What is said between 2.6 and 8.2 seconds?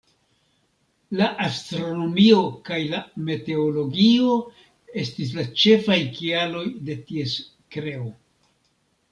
kaj la meteologio estis la ĉefaj kialoj de ties kreo.